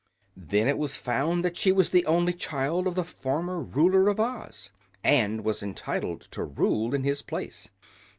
[0.35, 4.19] Then it was found that she was the only child of the former Ruler of
[4.19, 4.71] Oz,
[5.03, 7.69] and was entitled to rule in his place.